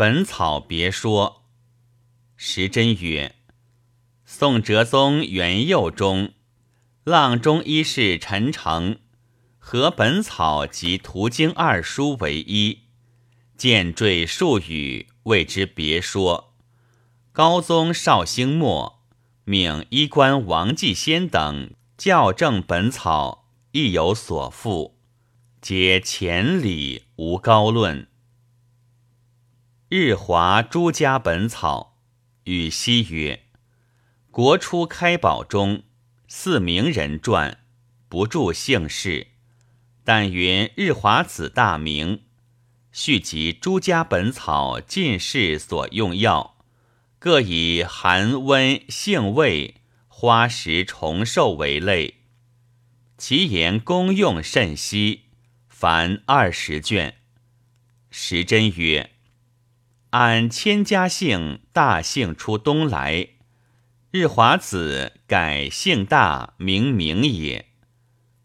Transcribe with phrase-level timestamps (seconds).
[0.00, 1.42] 本草别说。
[2.34, 3.34] 时珍曰：
[4.24, 6.32] 宋哲宗元佑中，
[7.04, 8.98] 阆中医士陈诚
[9.58, 12.84] 合本草及图经二书为一，
[13.58, 16.54] 见缀数语，谓之别说。
[17.30, 19.02] 高宗绍兴末，
[19.44, 24.96] 命医官王继先等校正本草，亦有所附，
[25.60, 28.08] 皆浅理无高论。
[29.92, 31.98] 日华诸家本草
[32.44, 33.46] 与西曰。
[34.30, 35.82] 国初开宝中，
[36.28, 37.58] 四名人传，
[38.08, 39.26] 不著姓氏，
[40.04, 42.22] 但云日华子大名。
[42.92, 46.56] 续集诸家本草进士所用药，
[47.18, 52.20] 各以寒温性味花石虫兽为类，
[53.18, 55.22] 其言功用甚稀，
[55.66, 57.16] 凡二十卷。
[58.12, 59.10] 时珍曰
[60.10, 63.28] ：“按千家姓，大姓出东来。”
[64.12, 67.66] 日华子改姓大名明也，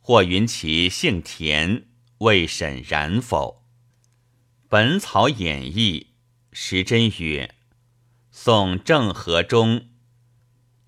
[0.00, 1.84] 或云其姓田，
[2.18, 3.62] 未审然否？
[4.68, 6.08] 《本草演义》
[6.56, 7.54] 时珍曰：
[8.32, 9.90] 宋郑和中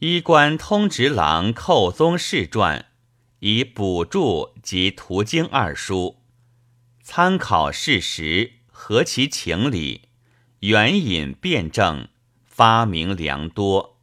[0.01, 2.87] 医官通直郎寇宗世传，
[3.39, 6.25] 以补注及图经二书，
[7.01, 10.09] 参考事实，合其情理，
[10.67, 12.09] 援引辩证，
[12.43, 14.01] 发明良多。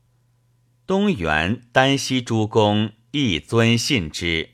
[0.85, 4.51] 东原、丹西诸公亦尊信之，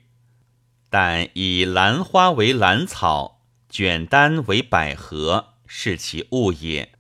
[0.90, 6.94] 但以兰花为兰草，卷丹为百合，是其物也。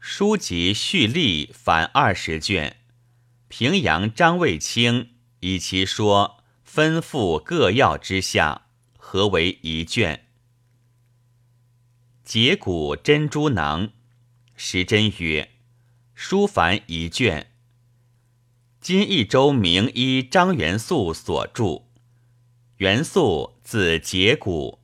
[0.00, 2.78] 书籍序例凡二十卷。
[3.46, 8.62] 平阳张卫清以其说分附各要之下，
[8.96, 10.24] 合为一卷。
[12.24, 13.90] 解骨珍珠囊，
[14.60, 15.50] 时珍曰：
[16.16, 17.52] 书凡一卷。
[18.80, 21.84] 今益州名医张元素所著。
[22.78, 24.80] 元素字节骨，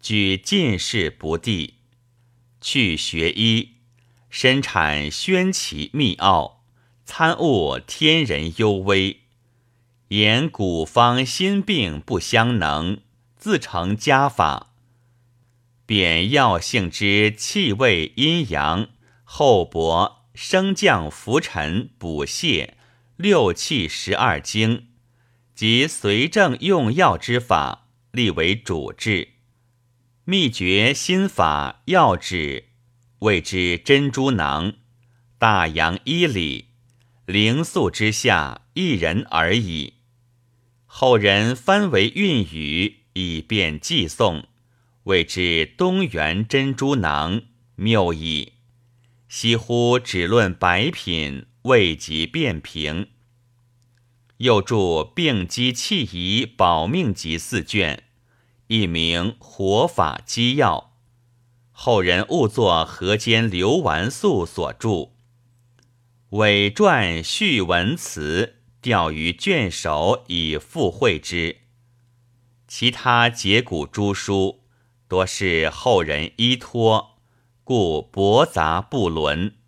[0.00, 1.74] 举进士不第，
[2.62, 3.74] 去学医，
[4.30, 6.64] 身产宣奇秘奥，
[7.04, 9.20] 参悟天人幽微，
[10.08, 13.02] 言古方心病不相能，
[13.36, 14.72] 自成家法，
[15.84, 18.88] 贬药性之气味阴阳
[19.36, 22.74] 厚薄升降浮沉补泻。
[23.16, 24.90] 六气十二经
[25.56, 29.30] 及随症用药之法，立为主治。
[30.22, 32.68] 秘诀心法药旨，
[33.18, 34.74] 谓之珍珠囊。
[35.36, 36.68] 大洋一里，
[37.26, 39.94] 灵素之下一人而已。
[40.86, 44.44] 后人翻为韵语，以便寄诵，
[45.02, 47.42] 谓之东元珍珠囊，
[47.74, 48.52] 谬矣。
[49.36, 51.46] 惜乎只论百品。
[51.62, 53.08] 未及变平，
[54.36, 58.04] 又著病机气仪保命集四卷，
[58.68, 60.92] 一名《活法机要》，
[61.72, 65.12] 后人误作河间刘完素所著。
[66.30, 71.62] 伪传序文辞调于卷首以附会之，
[72.68, 74.60] 其他解骨诸书
[75.08, 77.13] 多是后人依托，
[77.64, 79.63] 故驳杂不伦。